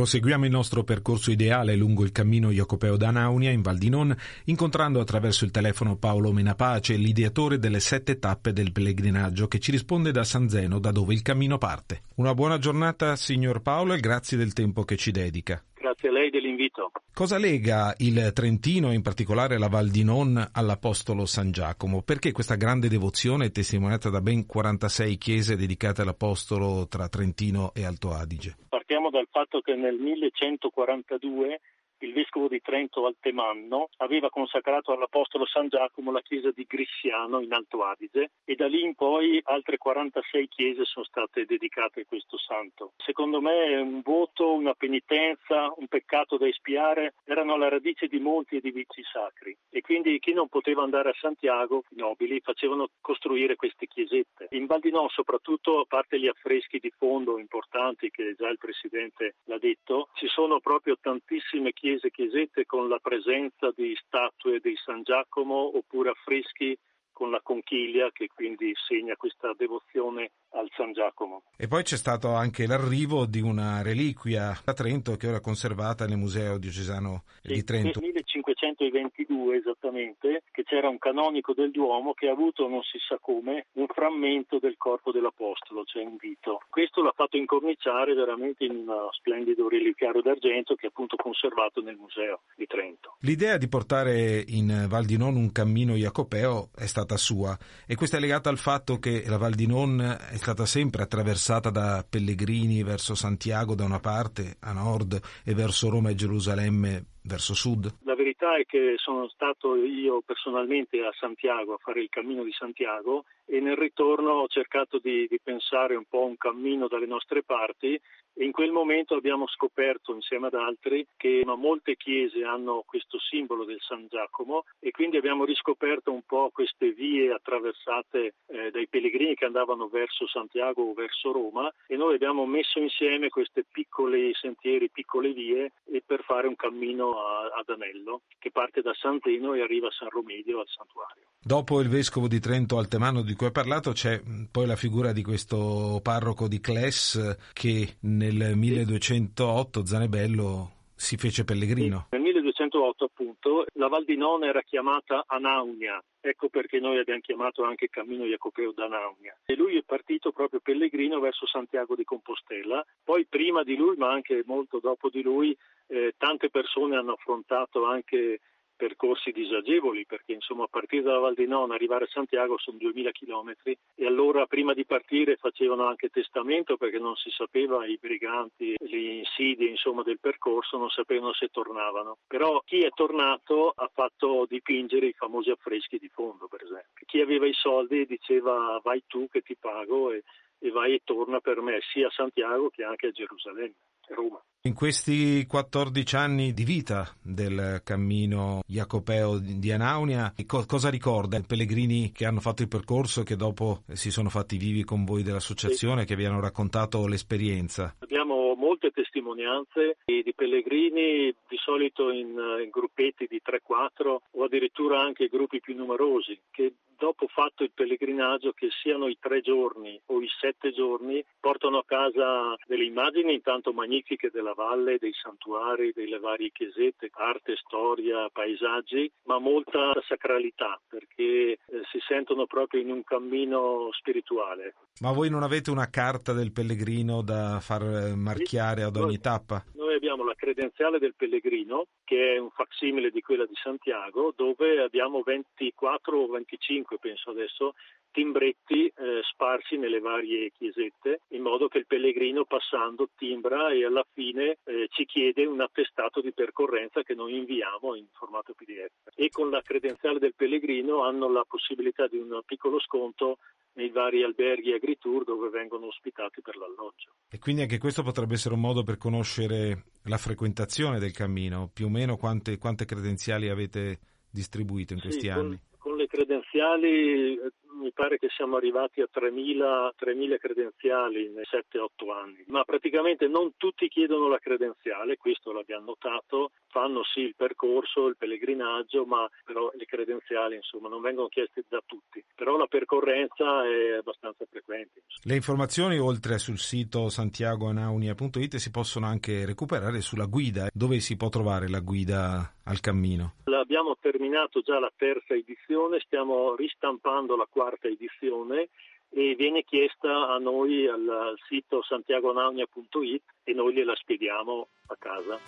Proseguiamo 0.02 0.46
il 0.46 0.50
nostro 0.50 0.82
percorso 0.82 1.30
ideale 1.30 1.76
lungo 1.76 2.02
il 2.02 2.10
cammino 2.10 2.50
Jacopeo 2.50 2.96
da 2.96 3.12
Naunia 3.12 3.52
in 3.52 3.62
Val 3.62 3.78
di 3.78 3.88
Non, 3.88 4.12
incontrando 4.46 4.98
attraverso 4.98 5.44
il 5.44 5.52
telefono 5.52 5.94
Paolo 5.94 6.32
Menapace, 6.32 6.96
l'ideatore 6.96 7.60
delle 7.60 7.78
sette 7.78 8.18
tappe 8.18 8.52
del 8.52 8.72
pellegrinaggio, 8.72 9.46
che 9.46 9.60
ci 9.60 9.70
risponde 9.70 10.10
da 10.10 10.24
San 10.24 10.48
Zeno, 10.48 10.80
da 10.80 10.90
dove 10.90 11.14
il 11.14 11.22
cammino 11.22 11.56
parte. 11.56 12.02
Una 12.16 12.34
buona 12.34 12.58
giornata, 12.58 13.14
signor 13.14 13.62
Paolo, 13.62 13.94
e 13.94 14.00
grazie 14.00 14.36
del 14.36 14.52
tempo 14.54 14.82
che 14.82 14.96
ci 14.96 15.12
dedica. 15.12 15.62
Grazie 15.72 16.08
a 16.08 16.12
lei 16.12 16.30
dell'invito. 16.30 16.90
Cosa 17.14 17.38
lega 17.38 17.94
il 17.98 18.32
Trentino, 18.34 18.92
in 18.92 19.02
particolare 19.02 19.56
la 19.56 19.68
Val 19.68 19.88
di 19.88 20.02
Non, 20.02 20.48
all'Apostolo 20.50 21.26
San 21.26 21.52
Giacomo? 21.52 22.02
Perché 22.02 22.32
questa 22.32 22.56
grande 22.56 22.88
devozione 22.88 23.46
è 23.46 23.52
testimoniata 23.52 24.10
da 24.10 24.20
ben 24.20 24.46
46 24.46 25.16
chiese 25.16 25.54
dedicate 25.54 26.02
all'Apostolo 26.02 26.88
tra 26.88 27.08
Trentino 27.08 27.72
e 27.72 27.84
Alto 27.84 28.12
Adige? 28.12 28.56
Partiamo 28.92 29.08
dal 29.08 29.28
fatto 29.30 29.62
che 29.62 29.74
nel 29.74 29.94
1142 29.94 31.60
il 32.02 32.12
vescovo 32.12 32.48
di 32.48 32.60
Trento 32.60 33.06
Altemanno 33.06 33.88
aveva 33.98 34.28
consacrato 34.28 34.92
all'Apostolo 34.92 35.46
San 35.46 35.68
Giacomo 35.68 36.10
la 36.10 36.20
chiesa 36.20 36.50
di 36.50 36.64
Grissiano 36.68 37.40
in 37.40 37.52
Alto 37.52 37.84
Adige 37.84 38.32
e 38.44 38.54
da 38.54 38.66
lì 38.66 38.82
in 38.82 38.94
poi 38.94 39.40
altre 39.44 39.78
46 39.78 40.48
chiese 40.48 40.84
sono 40.84 41.04
state 41.04 41.44
dedicate 41.44 42.00
a 42.00 42.04
questo 42.06 42.38
santo. 42.38 42.92
Secondo 42.96 43.40
me 43.40 43.66
è 43.68 43.80
un 43.80 44.00
voto, 44.02 44.52
una 44.52 44.74
penitenza, 44.74 45.72
un 45.76 45.86
peccato 45.86 46.36
da 46.36 46.48
espiare 46.48 47.14
erano 47.24 47.54
alla 47.54 47.68
radice 47.68 48.08
di 48.08 48.18
molti 48.18 48.56
edifici 48.56 49.02
sacri 49.04 49.56
e 49.70 49.80
quindi 49.80 50.18
chi 50.18 50.32
non 50.32 50.48
poteva 50.48 50.82
andare 50.82 51.10
a 51.10 51.16
Santiago, 51.18 51.84
i 51.90 51.96
nobili, 51.96 52.40
facevano 52.40 52.88
costruire 53.00 53.56
queste 53.56 53.86
chiesette. 53.86 54.48
In 54.50 54.66
Val 54.66 54.80
soprattutto, 55.08 55.78
a 55.78 55.84
parte 55.86 56.18
gli 56.18 56.26
affreschi 56.26 56.78
di 56.78 56.92
fondo 56.98 57.38
importanti 57.38 58.10
che 58.10 58.34
già 58.36 58.48
il 58.48 58.58
Presidente 58.58 59.36
l'ha 59.44 59.58
detto, 59.58 60.08
ci 60.14 60.26
sono 60.26 60.58
proprio 60.58 60.96
tantissime 61.00 61.72
chiese 61.72 61.91
chiese, 61.92 62.10
chiesette 62.10 62.64
con 62.64 62.88
la 62.88 62.98
presenza 62.98 63.70
di 63.74 63.94
statue 64.06 64.60
di 64.60 64.74
San 64.76 65.02
Giacomo 65.02 65.76
oppure 65.76 66.10
affreschi 66.10 66.76
con 67.22 67.30
la 67.30 67.40
conchiglia 67.40 68.10
che 68.10 68.26
quindi 68.34 68.72
segna 68.88 69.14
questa 69.14 69.54
devozione 69.56 70.32
al 70.54 70.68
San 70.76 70.92
Giacomo. 70.92 71.44
E 71.56 71.68
poi 71.68 71.84
c'è 71.84 71.96
stato 71.96 72.34
anche 72.34 72.66
l'arrivo 72.66 73.26
di 73.26 73.40
una 73.40 73.80
reliquia 73.80 74.58
a 74.64 74.72
Trento 74.72 75.14
che 75.14 75.28
ora 75.28 75.36
è 75.36 75.40
conservata 75.40 76.04
nel 76.04 76.18
Museo 76.18 76.58
Diocesano 76.58 77.22
Sì, 77.42 77.54
di 77.54 77.62
Trento. 77.62 78.00
Nel 78.00 78.10
1522 78.14 79.56
esattamente, 79.56 80.42
che 80.50 80.64
c'era 80.64 80.88
un 80.88 80.98
canonico 80.98 81.54
del 81.54 81.70
Duomo 81.70 82.12
che 82.12 82.28
ha 82.28 82.32
avuto, 82.32 82.66
non 82.66 82.82
si 82.82 82.98
sa 83.06 83.18
come, 83.20 83.66
un 83.74 83.86
frammento 83.86 84.58
del 84.58 84.76
corpo 84.76 85.12
dell'Apostolo, 85.12 85.84
cioè 85.84 86.02
un 86.02 86.16
dito. 86.18 86.60
Questo 86.68 87.02
l'ha 87.02 87.12
fatto 87.14 87.36
incorniciare 87.36 88.14
veramente 88.14 88.64
in 88.64 88.88
un 88.88 89.08
splendido 89.12 89.68
reliquiario 89.68 90.22
d'argento 90.22 90.74
che 90.74 90.86
è 90.86 90.88
appunto 90.88 91.14
conservato 91.14 91.80
nel 91.80 91.96
Museo 91.96 92.40
di 92.56 92.66
Trento. 92.66 93.16
L'idea 93.20 93.56
di 93.56 93.68
portare 93.68 94.42
in 94.48 94.86
Val 94.88 95.04
di 95.04 95.16
Non 95.16 95.36
un 95.36 95.52
cammino 95.52 95.94
jacopeo 95.94 96.70
è 96.74 96.86
stata 96.86 97.11
stata 97.12 97.16
sua 97.16 97.58
e 97.86 97.94
questa 97.94 98.16
è 98.16 98.20
legata 98.20 98.48
al 98.48 98.58
fatto 98.58 98.98
che 98.98 99.24
la 99.26 99.36
Val 99.36 99.54
di 99.54 99.66
Non 99.66 100.00
è 100.00 100.36
stata 100.36 100.66
sempre 100.66 101.02
attraversata 101.02 101.70
da 101.70 102.04
pellegrini 102.08 102.82
verso 102.82 103.14
Santiago 103.14 103.74
da 103.74 103.84
una 103.84 104.00
parte 104.00 104.56
a 104.60 104.72
nord 104.72 105.20
e 105.44 105.54
verso 105.54 105.88
Roma 105.88 106.10
e 106.10 106.14
Gerusalemme 106.14 107.04
verso 107.22 107.54
sud? 107.54 107.94
Verità 108.42 108.56
è 108.56 108.64
che 108.66 108.94
sono 108.96 109.28
stato 109.28 109.76
io 109.76 110.20
personalmente 110.20 111.00
a 111.04 111.12
Santiago 111.12 111.74
a 111.74 111.78
fare 111.78 112.00
il 112.00 112.08
cammino 112.08 112.42
di 112.42 112.50
Santiago 112.50 113.24
e 113.46 113.60
nel 113.60 113.76
ritorno 113.76 114.32
ho 114.32 114.48
cercato 114.48 114.98
di, 114.98 115.28
di 115.28 115.38
pensare 115.40 115.94
un 115.94 116.04
po' 116.08 116.24
un 116.24 116.36
cammino 116.36 116.88
dalle 116.88 117.06
nostre 117.06 117.44
parti 117.44 118.00
e 118.34 118.44
in 118.44 118.50
quel 118.50 118.70
momento 118.70 119.14
abbiamo 119.14 119.46
scoperto 119.46 120.14
insieme 120.14 120.46
ad 120.46 120.54
altri 120.54 121.06
che 121.16 121.42
molte 121.44 121.96
chiese 121.96 122.44
hanno 122.44 122.82
questo 122.86 123.18
simbolo 123.20 123.64
del 123.64 123.80
San 123.80 124.06
Giacomo 124.08 124.64
e 124.80 124.90
quindi 124.90 125.18
abbiamo 125.18 125.44
riscoperto 125.44 126.12
un 126.12 126.22
po' 126.22 126.50
queste 126.52 126.92
vie 126.92 127.30
attraversate 127.30 128.34
eh, 128.46 128.70
dai 128.70 128.88
pellegrini 128.88 129.34
che 129.34 129.44
andavano 129.44 129.88
verso 129.88 130.26
Santiago 130.26 130.82
o 130.82 130.94
verso 130.94 131.30
Roma 131.30 131.72
e 131.86 131.96
noi 131.96 132.14
abbiamo 132.14 132.46
messo 132.46 132.78
insieme 132.78 133.28
questi 133.28 133.64
piccoli 133.70 134.32
sentieri, 134.34 134.90
piccole 134.90 135.32
vie 135.32 135.72
per 136.12 136.24
fare 136.24 136.46
un 136.46 136.56
cammino 136.56 137.14
a, 137.16 137.58
ad 137.58 137.70
Anello 137.70 138.20
che 138.38 138.50
parte 138.50 138.82
da 138.82 138.92
Sant'Eno 138.92 139.54
e 139.54 139.62
arriva 139.62 139.86
a 139.86 139.90
San 139.90 140.10
Romedio 140.10 140.60
al 140.60 140.66
santuario. 140.68 141.22
Dopo 141.40 141.80
il 141.80 141.88
vescovo 141.88 142.28
di 142.28 142.38
Trento 142.38 142.76
Altemano 142.76 143.22
di 143.22 143.32
cui 143.32 143.46
hai 143.46 143.52
parlato 143.52 143.92
c'è 143.92 144.20
poi 144.50 144.66
la 144.66 144.76
figura 144.76 145.12
di 145.12 145.22
questo 145.22 146.00
parroco 146.02 146.48
di 146.48 146.60
Cles 146.60 147.36
che 147.54 147.96
nel 148.00 148.52
1208 148.56 149.86
Zanebello 149.86 150.81
si 151.02 151.16
fece 151.16 151.42
pellegrino. 151.42 152.06
Nel 152.10 152.20
1208 152.20 153.04
appunto 153.04 153.64
la 153.74 153.88
Val 153.88 154.04
di 154.04 154.16
Non 154.16 154.44
era 154.44 154.62
chiamata 154.62 155.24
Anaunia, 155.26 156.00
ecco 156.20 156.48
perché 156.48 156.78
noi 156.78 156.98
abbiamo 156.98 157.20
chiamato 157.20 157.64
anche 157.64 157.88
Cammino 157.88 158.24
Jacopeo 158.24 158.70
d'Anaunia. 158.72 159.36
E 159.44 159.56
lui 159.56 159.76
è 159.76 159.82
partito 159.82 160.30
proprio 160.30 160.60
pellegrino 160.62 161.18
verso 161.18 161.44
Santiago 161.44 161.96
di 161.96 162.04
Compostela, 162.04 162.86
poi 163.02 163.26
prima 163.28 163.64
di 163.64 163.74
lui 163.74 163.96
ma 163.96 164.12
anche 164.12 164.44
molto 164.46 164.78
dopo 164.78 165.10
di 165.10 165.22
lui 165.22 165.56
eh, 165.88 166.14
tante 166.16 166.50
persone 166.50 166.96
hanno 166.96 167.14
affrontato 167.14 167.84
anche 167.84 168.38
percorsi 168.82 169.30
disagevoli 169.30 170.04
perché 170.06 170.32
insomma 170.32 170.66
partire 170.66 171.04
dalla 171.04 171.20
Val 171.20 171.34
di 171.34 171.46
Non 171.46 171.70
arrivare 171.70 172.06
a 172.06 172.08
Santiago 172.08 172.58
sono 172.58 172.78
2000 172.78 173.12
chilometri 173.12 173.78
e 173.94 174.06
allora 174.06 174.46
prima 174.46 174.74
di 174.74 174.84
partire 174.84 175.36
facevano 175.36 175.86
anche 175.86 176.08
testamento 176.08 176.76
perché 176.76 176.98
non 176.98 177.14
si 177.14 177.30
sapeva 177.30 177.86
i 177.86 177.96
briganti, 178.00 178.74
le 178.76 178.96
insidie 178.96 179.68
insomma 179.68 180.02
del 180.02 180.18
percorso 180.18 180.78
non 180.78 180.88
sapevano 180.88 181.32
se 181.32 181.46
tornavano. 181.46 182.18
Però 182.26 182.60
chi 182.64 182.80
è 182.80 182.88
tornato 182.90 183.72
ha 183.72 183.88
fatto 183.94 184.46
dipingere 184.48 185.06
i 185.06 185.12
famosi 185.12 185.50
affreschi 185.50 185.98
di 185.98 186.08
fondo 186.08 186.48
per 186.48 186.64
esempio. 186.64 187.06
Chi 187.06 187.20
aveva 187.20 187.46
i 187.46 187.54
soldi 187.54 188.04
diceva 188.04 188.80
vai 188.82 189.04
tu 189.06 189.28
che 189.28 189.42
ti 189.42 189.54
pago 189.56 190.10
e, 190.10 190.24
e 190.62 190.70
vai 190.70 190.94
e 190.94 191.00
torna 191.02 191.40
per 191.40 191.60
me 191.60 191.80
sia 191.92 192.06
a 192.06 192.10
Santiago 192.10 192.70
che 192.70 192.84
anche 192.84 193.08
a 193.08 193.10
Gerusalemme 193.10 193.74
Roma 194.08 194.40
in 194.64 194.74
questi 194.74 195.44
14 195.44 196.14
anni 196.14 196.52
di 196.52 196.62
vita 196.62 197.08
del 197.20 197.80
cammino 197.82 198.60
Jacopeo 198.64 199.40
di 199.40 199.72
Anaunia, 199.72 200.32
co- 200.46 200.64
cosa 200.68 200.88
ricorda 200.88 201.36
i 201.36 201.44
pellegrini 201.44 202.12
che 202.12 202.26
hanno 202.26 202.38
fatto 202.38 202.62
il 202.62 202.68
percorso 202.68 203.22
e 203.22 203.24
che 203.24 203.34
dopo 203.34 203.82
si 203.90 204.12
sono 204.12 204.28
fatti 204.28 204.58
vivi 204.58 204.84
con 204.84 205.04
voi 205.04 205.24
dell'associazione, 205.24 206.04
che 206.04 206.14
vi 206.14 206.26
hanno 206.26 206.38
raccontato 206.38 207.08
l'esperienza? 207.08 207.96
Abbiamo 207.98 208.54
molte 208.54 208.90
testimonianze 208.90 209.96
di 210.04 210.32
pellegrini, 210.32 211.34
di 211.48 211.56
solito 211.56 212.10
in, 212.10 212.28
in 212.62 212.70
gruppetti 212.70 213.26
di 213.28 213.42
3-4 213.44 214.16
o 214.30 214.44
addirittura 214.44 215.00
anche 215.00 215.26
gruppi 215.26 215.58
più 215.58 215.74
numerosi, 215.74 216.38
che 216.52 216.74
dopo 217.02 217.26
fatto 217.26 217.64
il 217.64 217.72
pellegrinaggio, 217.74 218.52
che 218.52 218.68
siano 218.80 219.08
i 219.08 219.18
tre 219.18 219.40
giorni 219.40 220.00
o 220.06 220.22
i 220.22 220.28
sette 220.40 220.70
giorni, 220.70 221.24
portano 221.40 221.78
a 221.78 221.84
casa 221.84 222.54
delle 222.68 222.84
immagini 222.84 223.34
intanto 223.34 223.72
magnifiche 223.72 224.30
della 224.32 224.54
valle, 224.54 224.98
dei 225.00 225.12
santuari, 225.20 225.90
delle 225.92 226.20
varie 226.20 226.52
chiesette, 226.52 227.10
arte, 227.10 227.56
storia, 227.56 228.28
paesaggi, 228.32 229.10
ma 229.24 229.40
molta 229.40 229.90
sacralità 230.06 230.80
perché 230.88 231.52
eh, 231.52 231.58
si 231.90 231.98
sentono 232.06 232.46
proprio 232.46 232.80
in 232.80 232.92
un 232.92 233.02
cammino 233.02 233.88
spirituale. 233.90 234.74
Ma 235.00 235.10
voi 235.10 235.28
non 235.28 235.42
avete 235.42 235.72
una 235.72 235.90
carta 235.90 236.32
del 236.32 236.52
pellegrino 236.52 237.20
da 237.22 237.58
far 237.58 238.14
marchiare 238.14 238.84
ad 238.84 238.94
ogni 238.94 239.18
tappa? 239.18 239.64
Noi 239.74 239.81
abbiamo 240.12 240.24
la 240.24 240.34
credenziale 240.34 240.98
del 240.98 241.14
pellegrino, 241.14 241.86
che 242.04 242.34
è 242.34 242.38
un 242.38 242.50
facsimile 242.50 243.10
di 243.10 243.22
quella 243.22 243.46
di 243.46 243.54
Santiago, 243.54 244.32
dove 244.36 244.82
abbiamo 244.82 245.22
24 245.22 246.18
o 246.18 246.26
25, 246.28 246.98
penso 246.98 247.30
adesso, 247.30 247.74
timbretti 248.12 248.86
eh, 248.86 249.20
sparsi 249.32 249.76
nelle 249.76 249.98
varie 249.98 250.52
chiesette, 250.52 251.22
in 251.28 251.42
modo 251.42 251.68
che 251.68 251.78
il 251.78 251.86
pellegrino 251.86 252.44
passando 252.44 253.08
timbra 253.16 253.72
e 253.72 253.84
alla 253.84 254.04
fine 254.12 254.58
eh, 254.64 254.86
ci 254.90 255.04
chiede 255.04 255.44
un 255.44 255.60
attestato 255.60 256.20
di 256.20 256.32
percorrenza 256.32 257.02
che 257.02 257.14
noi 257.14 257.36
inviamo 257.36 257.94
in 257.96 258.06
formato 258.12 258.54
PDF. 258.54 259.10
E 259.16 259.30
con 259.30 259.50
la 259.50 259.62
credenziale 259.62 260.18
del 260.18 260.34
pellegrino 260.36 261.02
hanno 261.02 261.28
la 261.28 261.44
possibilità 261.48 262.06
di 262.06 262.18
un 262.18 262.40
piccolo 262.46 262.78
sconto 262.78 263.38
nei 263.74 263.90
vari 263.90 264.22
alberghi 264.22 264.72
agritour 264.72 265.24
dove 265.24 265.48
vengono 265.48 265.86
ospitati 265.86 266.42
per 266.42 266.56
l'alloggio. 266.56 267.12
E 267.30 267.38
quindi 267.38 267.62
anche 267.62 267.78
questo 267.78 268.02
potrebbe 268.02 268.34
essere 268.34 268.54
un 268.54 268.60
modo 268.60 268.82
per 268.82 268.98
conoscere 268.98 269.84
la 270.04 270.18
frequentazione 270.18 270.98
del 270.98 271.12
cammino, 271.12 271.70
più 271.72 271.86
o 271.86 271.88
meno 271.88 272.16
quante, 272.16 272.58
quante 272.58 272.84
credenziali 272.84 273.48
avete 273.48 273.98
distribuito 274.30 274.92
in 274.92 275.00
questi 275.00 275.22
Sì, 275.22 275.28
anni? 275.28 275.58
Con, 275.78 275.92
con 275.92 275.96
le 275.96 276.06
credenziali 276.06 277.34
eh, 277.34 277.52
mi 277.72 277.92
pare 277.92 278.18
che 278.18 278.28
siamo 278.28 278.56
arrivati 278.56 279.00
a 279.00 279.08
3.000, 279.12 279.90
3.000 279.98 280.38
credenziali 280.38 281.30
nei 281.30 281.44
7-8 281.44 282.12
anni, 282.12 282.44
ma 282.46 282.64
praticamente 282.64 283.26
non 283.26 283.52
tutti 283.56 283.88
chiedono 283.88 284.28
la 284.28 284.38
credenziale, 284.38 285.16
questo 285.16 285.52
l'abbiamo 285.52 285.86
notato, 285.86 286.50
fanno 286.68 287.02
sì 287.04 287.20
il 287.20 287.34
percorso, 287.36 288.06
il 288.06 288.16
pellegrinaggio, 288.16 289.04
ma 289.04 289.28
però 289.44 289.70
le 289.74 289.84
credenziali 289.84 290.56
insomma 290.56 290.88
non 290.88 291.00
vengono 291.00 291.28
chieste 291.28 291.64
da 291.68 291.82
tutti, 291.84 292.24
però 292.34 292.56
la 292.56 292.66
percorrenza 292.66 293.64
è 293.64 293.94
abbastanza 293.98 294.44
frequente. 294.48 295.02
Le 295.22 295.34
informazioni, 295.34 295.98
oltre 295.98 296.38
sul 296.38 296.58
sito 296.58 297.08
santiagoanaunia.it, 297.08 298.56
si 298.56 298.70
possono 298.70 299.06
anche 299.06 299.44
recuperare 299.46 300.00
sulla 300.00 300.26
guida. 300.26 300.68
Dove 300.72 301.00
si 301.00 301.16
può 301.16 301.28
trovare 301.28 301.68
la 301.68 301.80
guida 301.80 302.54
al 302.64 302.80
cammino? 302.80 303.34
Abbiamo 303.44 303.96
terminato 304.00 304.60
già 304.60 304.78
la 304.78 304.92
terza 304.96 305.34
edizione, 305.34 306.00
stiamo 306.00 306.54
ristampando 306.54 307.36
la 307.36 307.46
quarta 307.48 307.61
edizione 307.82 308.68
e 309.14 309.34
viene 309.34 309.62
chiesta 309.62 310.28
a 310.28 310.38
noi 310.38 310.86
al, 310.88 311.06
al 311.08 311.38
sito 311.46 311.82
santiagonaunia.it 311.82 313.22
e 313.44 313.52
noi 313.52 313.74
gliela 313.74 313.94
spediamo 313.94 314.68
a 314.86 314.96
casa. 314.98 315.38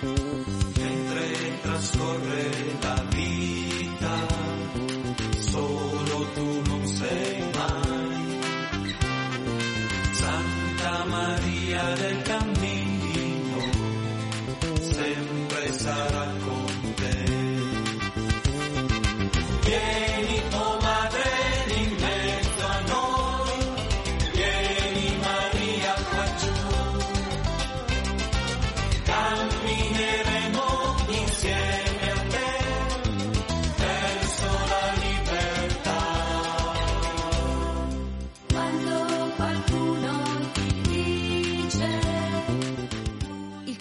Mentre 0.00 1.60
trascorre 1.60 2.50
la 2.80 3.04
vita, 3.14 4.26
solo 5.36 6.24
tu 6.34 6.62
non 6.70 6.86
sei 6.86 7.40
mai. 7.54 8.40
Santa 10.12 11.04
Maria 11.04 11.94
del 11.94 12.22
Cammino, 12.22 12.47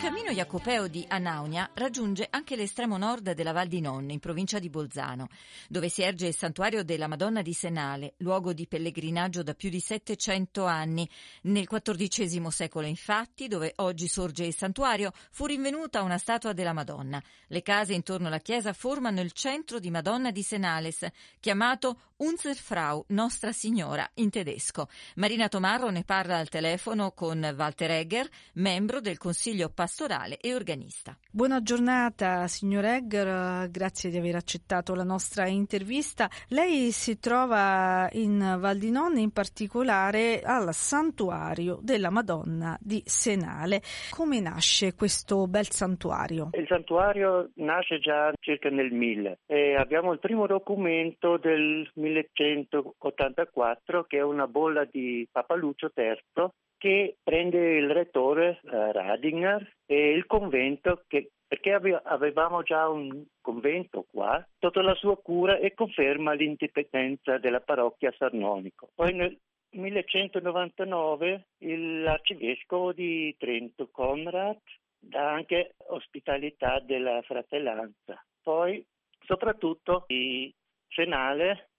cammino 0.07 0.31
Jacopeo 0.31 0.87
di 0.87 1.03
Anaunia 1.05 1.69
raggiunge 1.73 2.27
anche 2.29 2.55
l'estremo 2.55 2.95
nord 2.95 3.33
della 3.33 3.51
Val 3.51 3.67
di 3.67 3.81
Non, 3.81 4.09
in 4.09 4.19
provincia 4.19 4.57
di 4.57 4.69
Bolzano, 4.69 5.27
dove 5.67 5.89
si 5.89 6.01
erge 6.01 6.27
il 6.27 6.33
santuario 6.33 6.85
della 6.85 7.07
Madonna 7.07 7.41
di 7.41 7.51
Senale, 7.51 8.13
luogo 8.19 8.53
di 8.53 8.67
pellegrinaggio 8.67 9.43
da 9.43 9.53
più 9.53 9.69
di 9.69 9.81
700 9.81 10.63
anni. 10.63 11.09
Nel 11.41 11.67
XIV 11.67 12.47
secolo, 12.47 12.87
infatti, 12.87 13.49
dove 13.49 13.73
oggi 13.75 14.07
sorge 14.07 14.45
il 14.45 14.55
santuario, 14.55 15.11
fu 15.29 15.45
rinvenuta 15.45 16.01
una 16.03 16.17
statua 16.17 16.53
della 16.53 16.71
Madonna. 16.71 17.21
Le 17.47 17.61
case 17.61 17.93
intorno 17.93 18.27
alla 18.27 18.39
chiesa 18.39 18.71
formano 18.71 19.19
il 19.19 19.33
centro 19.33 19.77
di 19.77 19.89
Madonna 19.89 20.31
di 20.31 20.41
Senales, 20.41 21.05
chiamato 21.41 21.99
Unserfrau, 22.15 23.03
Nostra 23.09 23.51
Signora, 23.51 24.09
in 24.15 24.29
tedesco. 24.29 24.87
Marina 25.15 25.49
Tomarro 25.49 25.89
ne 25.89 26.05
parla 26.05 26.37
al 26.37 26.47
telefono 26.47 27.11
con 27.11 27.43
Walter 27.57 27.91
Egger, 27.91 28.29
membro 28.53 29.01
del 29.01 29.17
Consiglio 29.17 29.67
pastorale 29.67 29.95
musicale 29.97 30.37
e 30.39 30.53
organista. 30.53 31.17
Buona 31.31 31.61
giornata 31.61 32.47
signor 32.47 32.85
Egger, 32.85 33.69
grazie 33.69 34.09
di 34.09 34.17
aver 34.17 34.35
accettato 34.35 34.93
la 34.93 35.03
nostra 35.03 35.47
intervista. 35.47 36.29
Lei 36.49 36.91
si 36.91 37.19
trova 37.19 38.07
in 38.13 38.57
Val 38.59 38.77
di 38.77 38.91
Non, 38.91 39.17
in 39.17 39.31
particolare 39.31 40.41
al 40.43 40.73
santuario 40.73 41.79
della 41.81 42.11
Madonna 42.11 42.77
di 42.79 43.01
Senale. 43.05 43.81
Come 44.11 44.39
nasce 44.39 44.93
questo 44.93 45.47
bel 45.47 45.69
santuario? 45.69 46.49
Il 46.53 46.67
santuario 46.67 47.49
nasce 47.55 47.99
già 47.99 48.31
circa 48.39 48.69
nel 48.69 48.91
1000 48.91 49.39
e 49.45 49.75
abbiamo 49.75 50.13
il 50.13 50.19
primo 50.19 50.45
documento 50.45 51.37
del 51.37 51.89
1184 51.95 54.05
che 54.05 54.17
è 54.17 54.21
una 54.21 54.47
bolla 54.47 54.85
di 54.85 55.27
Papa 55.31 55.55
Lucio 55.55 55.91
III 55.95 56.51
che 56.77 57.17
prende 57.23 57.77
il 57.77 57.89
rettore 57.89 58.59
eh, 58.63 58.91
Radinger 58.91 59.75
e 59.85 60.11
il 60.11 60.25
convento 60.25 61.03
che 61.07 61.31
perché 61.47 61.71
ave- 61.71 62.01
avevamo 62.03 62.61
già 62.61 62.89
un 62.89 63.23
convento 63.39 64.05
qua, 64.09 64.45
sotto 64.59 64.81
la 64.81 64.95
sua 64.95 65.15
cura 65.17 65.57
e 65.57 65.73
conferma 65.73 66.33
l'indipendenza 66.33 67.37
della 67.37 67.61
parrocchia 67.61 68.13
Sarnonico. 68.17 68.89
Poi 68.93 69.13
nel 69.13 69.39
1199 69.71 71.47
l'arcivescovo 71.59 72.91
di 72.91 73.33
Trento, 73.37 73.87
Conrad, 73.91 74.57
dà 74.99 75.31
anche 75.31 75.75
ospitalità 75.87 76.79
della 76.79 77.21
fratellanza. 77.21 78.21
Poi, 78.41 78.85
soprattutto, 79.25 80.05
il 80.07 80.53
Senale 80.89 81.69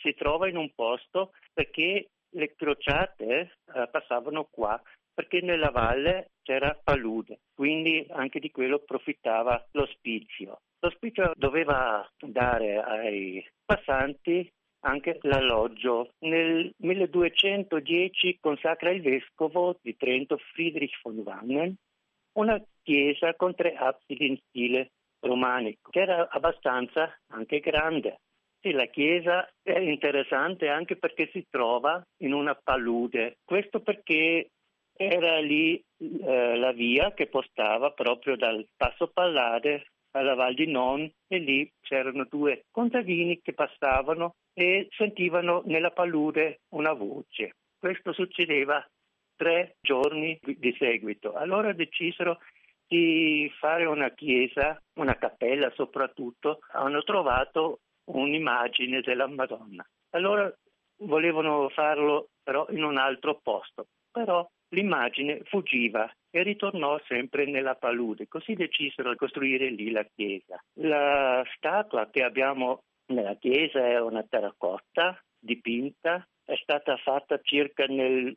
si 0.00 0.14
trova 0.14 0.48
in 0.48 0.56
un 0.56 0.70
posto 0.74 1.32
perché 1.52 2.08
le 2.32 2.54
crociate 2.54 3.52
eh, 3.74 3.88
passavano 3.90 4.48
qua 4.50 4.80
perché 5.14 5.40
nella 5.40 5.70
valle 5.70 6.30
c'era 6.42 6.78
palude, 6.82 7.40
quindi 7.54 8.06
anche 8.10 8.40
di 8.40 8.50
quello 8.50 8.76
approfittava 8.76 9.66
l'ospizio. 9.72 10.60
L'ospizio 10.80 11.32
doveva 11.36 12.08
dare 12.18 12.78
ai 12.78 13.46
passanti 13.64 14.50
anche 14.84 15.18
l'alloggio. 15.22 16.10
Nel 16.20 16.72
1210 16.78 18.38
consacra 18.40 18.90
il 18.90 19.02
vescovo 19.02 19.78
di 19.80 19.96
Trento 19.96 20.38
Friedrich 20.38 20.98
von 21.02 21.18
Wangen 21.18 21.76
una 22.34 22.60
chiesa 22.82 23.34
con 23.34 23.54
tre 23.54 23.74
absidi 23.74 24.26
in 24.26 24.38
stile 24.48 24.92
romanico, 25.20 25.90
che 25.90 26.00
era 26.00 26.28
abbastanza 26.28 27.14
anche 27.32 27.60
grande. 27.60 28.20
Sì, 28.64 28.70
la 28.70 28.86
chiesa 28.86 29.50
è 29.60 29.76
interessante 29.76 30.68
anche 30.68 30.94
perché 30.94 31.28
si 31.32 31.44
trova 31.50 32.00
in 32.18 32.32
una 32.32 32.54
palude. 32.54 33.38
Questo 33.44 33.80
perché 33.80 34.50
era 34.96 35.40
lì 35.40 35.82
eh, 35.98 36.56
la 36.56 36.70
via 36.70 37.12
che 37.12 37.26
postava 37.26 37.90
proprio 37.90 38.36
dal 38.36 38.64
Passo 38.76 39.08
Pallade 39.08 39.86
alla 40.12 40.34
Val 40.34 40.54
di 40.54 40.70
Non 40.70 41.10
e 41.26 41.38
lì 41.38 41.68
c'erano 41.80 42.24
due 42.30 42.66
contadini 42.70 43.40
che 43.42 43.52
passavano 43.52 44.36
e 44.54 44.86
sentivano 44.92 45.62
nella 45.66 45.90
palude 45.90 46.60
una 46.68 46.92
voce. 46.92 47.56
Questo 47.76 48.12
succedeva 48.12 48.86
tre 49.34 49.74
giorni 49.80 50.38
di 50.40 50.72
seguito. 50.78 51.32
Allora 51.32 51.72
decisero 51.72 52.38
di 52.86 53.50
fare 53.58 53.86
una 53.86 54.10
chiesa, 54.10 54.80
una 55.00 55.16
cappella 55.16 55.68
soprattutto, 55.74 56.60
hanno 56.74 57.02
trovato 57.02 57.80
un'immagine 58.04 59.00
della 59.00 59.26
Madonna. 59.26 59.84
Allora 60.10 60.52
volevano 60.98 61.68
farlo 61.70 62.28
però 62.42 62.66
in 62.70 62.82
un 62.82 62.96
altro 62.98 63.40
posto, 63.42 63.86
però 64.10 64.48
l'immagine 64.70 65.42
fuggiva 65.44 66.10
e 66.30 66.42
ritornò 66.42 66.98
sempre 67.06 67.46
nella 67.46 67.74
palude, 67.74 68.26
così 68.28 68.54
decisero 68.54 69.10
di 69.10 69.16
costruire 69.16 69.68
lì 69.70 69.90
la 69.90 70.04
chiesa. 70.04 70.62
La 70.74 71.44
statua 71.56 72.08
che 72.10 72.22
abbiamo 72.22 72.82
nella 73.06 73.36
chiesa 73.36 73.86
è 73.86 74.00
una 74.00 74.24
terracotta 74.28 75.20
dipinta, 75.38 76.26
è 76.44 76.56
stata 76.56 76.96
fatta 76.96 77.38
circa 77.42 77.84
nel 77.86 78.34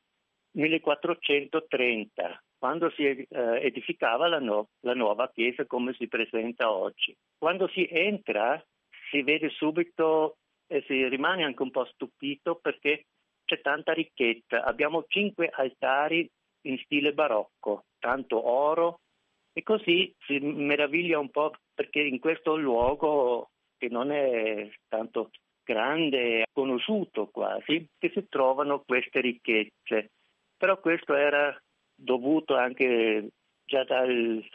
1430, 0.52 2.44
quando 2.58 2.90
si 2.92 3.04
eh, 3.06 3.28
edificava 3.30 4.28
la, 4.28 4.40
no- 4.40 4.70
la 4.82 4.94
nuova 4.94 5.30
chiesa 5.30 5.66
come 5.66 5.94
si 5.94 6.08
presenta 6.08 6.72
oggi. 6.72 7.16
Quando 7.38 7.68
si 7.68 7.88
entra 7.90 8.62
si 9.10 9.22
vede 9.22 9.50
subito 9.50 10.38
e 10.68 10.84
si 10.88 11.08
rimane 11.08 11.44
anche 11.44 11.62
un 11.62 11.72
po' 11.72 11.86
stupito 11.86 12.56
perché 12.56 13.06
c'è 13.46 13.62
tanta 13.62 13.94
ricchezza. 13.94 14.64
Abbiamo 14.64 15.06
cinque 15.08 15.50
altari 15.50 16.28
in 16.62 16.78
stile 16.80 17.14
barocco, 17.14 17.86
tanto 18.00 18.48
oro 18.48 19.00
e 19.54 19.64
così 19.64 20.14
si 20.26 20.40
meraviglia 20.40 21.20
un 21.20 21.30
po' 21.30 21.54
perché 21.74 22.02
in 22.02 22.20
questo 22.20 22.58
luogo 22.58 23.50
che 23.78 23.88
non 23.90 24.12
è 24.12 24.70
tanto 24.88 25.30
grande, 25.64 26.46
conosciuto 26.52 27.28
quasi, 27.28 27.88
che 27.98 28.12
si 28.14 28.28
trovano 28.30 28.84
queste 28.86 29.22
ricchezze. 29.22 30.12
Però 30.58 30.80
questo 30.80 31.16
era 31.16 31.56
dovuto 31.96 32.56
anche 32.56 33.30
già 33.64 33.84
dal, 33.84 34.48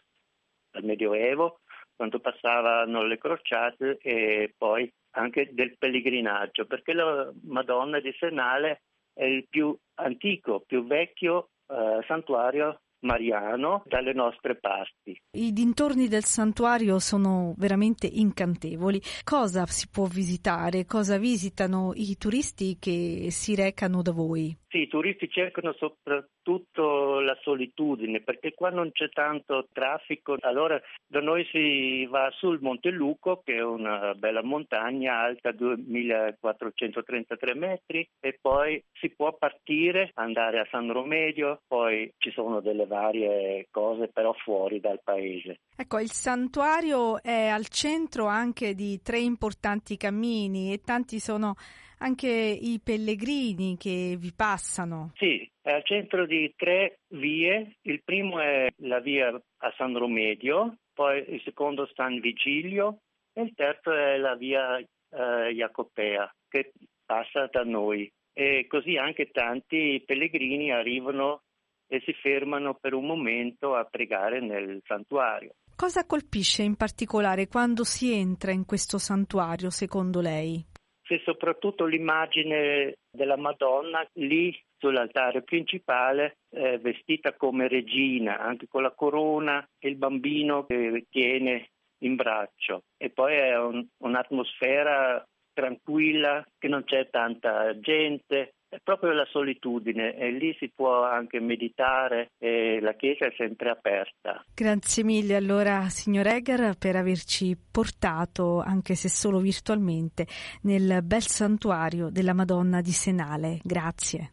dal 0.71 0.85
Medioevo, 0.85 1.60
quando 2.01 2.19
passavano 2.19 3.05
le 3.05 3.19
crociate 3.19 3.99
e 4.01 4.55
poi 4.57 4.91
anche 5.17 5.51
del 5.53 5.77
pellegrinaggio, 5.77 6.65
perché 6.65 6.95
la 6.95 7.31
Madonna 7.43 8.01
di 8.01 8.11
Senale 8.19 8.85
è 9.13 9.25
il 9.25 9.47
più 9.47 9.77
antico, 9.97 10.65
più 10.67 10.87
vecchio 10.87 11.51
eh, 11.69 12.03
santuario 12.07 12.81
mariano 13.01 13.83
dalle 13.85 14.15
nostre 14.15 14.57
parti. 14.57 15.21
I 15.37 15.53
dintorni 15.53 16.09
del 16.09 16.25
santuario 16.25 16.99
sono 16.99 17.55
veramente 17.59 18.07
incantevoli. 18.07 19.01
Cosa 19.23 19.67
si 19.67 19.89
può 19.91 20.07
visitare? 20.07 20.87
Cosa 20.87 21.19
visitano 21.19 21.93
i 21.95 22.17
turisti 22.17 22.79
che 22.79 23.29
si 23.31 23.55
recano 23.55 24.01
da 24.01 24.13
voi? 24.13 24.57
Sì, 24.71 24.83
i 24.83 24.87
turisti 24.87 25.29
cercano 25.29 25.73
soprattutto 25.73 27.19
la 27.19 27.37
solitudine 27.43 28.21
perché 28.21 28.55
qua 28.55 28.71
non 28.71 28.93
c'è 28.93 29.09
tanto 29.09 29.67
traffico. 29.73 30.37
Allora 30.43 30.81
da 31.09 31.21
noi 31.21 31.45
si 31.51 32.07
va 32.07 32.31
sul 32.31 32.61
Monte 32.61 32.91
Luco 32.91 33.43
che 33.45 33.57
è 33.57 33.65
una 33.65 34.15
bella 34.15 34.45
montagna 34.45 35.19
alta 35.19 35.51
2433 35.51 37.55
metri 37.57 38.09
e 38.21 38.39
poi 38.41 38.81
si 38.93 39.11
può 39.11 39.37
partire, 39.37 40.13
andare 40.15 40.61
a 40.61 40.69
San 40.71 40.93
Romedio, 40.93 41.63
poi 41.67 42.09
ci 42.19 42.31
sono 42.31 42.61
delle 42.61 42.87
varie 42.87 43.67
cose 43.73 44.07
però 44.07 44.33
fuori 44.35 44.79
dal 44.79 45.01
paese. 45.03 45.63
Ecco, 45.77 45.99
il 45.99 46.13
santuario 46.13 47.21
è 47.21 47.49
al 47.49 47.67
centro 47.67 48.27
anche 48.27 48.77
di 48.77 49.01
tre 49.03 49.19
importanti 49.19 49.97
cammini 49.97 50.73
e 50.73 50.81
tanti 50.81 51.19
sono 51.19 51.57
anche 52.01 52.29
i 52.29 52.81
pellegrini 52.83 53.77
che 53.77 54.17
vi 54.19 54.33
passano. 54.35 55.13
Sì, 55.17 55.49
è 55.61 55.73
al 55.73 55.85
centro 55.85 56.27
di 56.27 56.53
tre 56.57 57.01
vie. 57.09 57.77
Il 57.83 58.03
primo 58.03 58.41
è 58.41 58.69
la 58.79 59.01
via 59.01 59.29
a 59.29 59.75
San 59.77 59.97
Romedio, 59.97 60.77
poi 60.93 61.25
il 61.29 61.41
secondo 61.43 61.89
San 61.95 62.21
Vigilio 62.21 63.01
e 63.33 63.43
il 63.43 63.53
terzo 63.55 63.93
è 63.93 64.17
la 64.17 64.35
via 64.35 64.79
eh, 64.79 65.53
Jacopea 65.55 66.33
che 66.49 66.73
passa 67.05 67.49
da 67.51 67.65
noi. 67.65 68.11
E 68.33 68.67
così 68.69 68.97
anche 68.97 69.31
tanti 69.31 70.03
pellegrini 70.07 70.73
arrivano 70.73 71.43
e 71.87 72.01
si 72.05 72.13
fermano 72.13 72.75
per 72.81 72.95
un 72.95 73.05
momento 73.05 73.75
a 73.75 73.85
pregare 73.85 74.41
nel 74.41 74.81
santuario. 74.87 75.55
Cosa 75.75 76.07
colpisce 76.07 76.63
in 76.63 76.77
particolare 76.77 77.49
quando 77.49 77.85
si 77.85 78.13
entra 78.13 78.53
in 78.53 78.65
questo 78.65 78.99
santuario, 78.99 79.71
secondo 79.71 80.21
lei? 80.21 80.65
C'è 81.11 81.21
soprattutto 81.25 81.87
l'immagine 81.87 82.99
della 83.11 83.37
Madonna 83.37 84.09
lì 84.13 84.57
sull'altare 84.79 85.43
principale 85.43 86.37
eh, 86.55 86.79
vestita 86.79 87.35
come 87.35 87.67
regina, 87.67 88.39
anche 88.39 88.69
con 88.69 88.83
la 88.83 88.93
corona 88.93 89.69
e 89.81 89.89
il 89.89 89.97
bambino 89.97 90.67
che 90.67 91.07
tiene 91.11 91.71
in 92.05 92.15
braccio. 92.15 92.85
E 92.97 93.11
poi 93.11 93.35
è 93.35 93.59
un- 93.59 93.85
un'atmosfera 94.05 95.21
tranquilla, 95.53 96.47
che 96.57 96.69
non 96.69 96.85
c'è 96.85 97.11
tanta 97.11 97.77
gente, 97.81 98.53
è 98.71 98.79
proprio 98.83 99.13
la 99.13 99.27
solitudine 99.27 100.15
e 100.17 100.31
lì 100.31 100.55
si 100.59 100.69
può 100.69 101.03
anche 101.03 101.41
meditare 101.41 102.31
e 102.39 102.79
la 102.81 102.95
chiesa 102.95 103.27
è 103.27 103.35
sempre 103.37 103.69
aperta. 103.69 104.45
Grazie 104.55 105.03
mille 105.03 105.35
allora 105.35 105.89
signor 105.89 106.29
Egger 106.29 106.77
per 106.79 106.95
averci 106.95 107.59
portato, 107.71 108.61
anche 108.61 108.95
se 108.95 109.09
solo 109.09 109.41
virtualmente, 109.41 110.27
nel 110.63 111.01
bel 111.03 111.23
santuario 111.23 112.11
della 112.11 112.33
Madonna 112.33 112.81
di 112.81 112.93
Senale. 112.93 113.59
Grazie. 113.65 114.33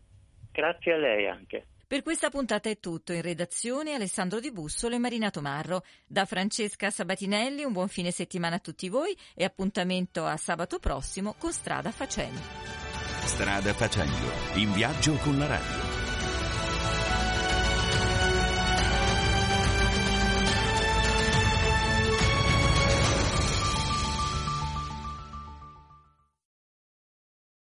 Grazie 0.52 0.94
a 0.94 0.98
lei 0.98 1.28
anche. 1.28 1.66
Per 1.88 2.04
questa 2.04 2.30
puntata 2.30 2.70
è 2.70 2.80
tutto. 2.80 3.14
In 3.14 3.22
redazione 3.22 3.94
Alessandro 3.94 4.40
Di 4.40 4.52
Bussolo 4.52 4.96
e 4.96 5.00
Marina 5.00 5.32
Tomarro. 5.32 5.82
Da 6.06 6.26
Francesca 6.26 6.92
Sabatinelli 6.92 7.64
un 7.64 7.72
buon 7.72 7.88
fine 7.88 8.12
settimana 8.12 8.58
a 8.58 8.60
tutti 8.60 8.90
voi 8.90 9.18
e 9.34 9.46
appuntamento 9.46 10.26
a 10.26 10.36
sabato 10.36 10.80
prossimo 10.80 11.34
con 11.40 11.52
Strada 11.52 11.90
Facendo. 11.92 12.87
Strada 13.28 13.74
facendo, 13.74 14.32
in 14.56 14.72
viaggio 14.72 15.14
con 15.18 15.38
la 15.38 15.48
radio. 15.48 15.87